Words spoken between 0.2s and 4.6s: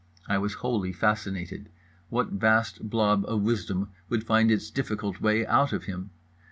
I was wholly fascinated. What vast blob of wisdom would find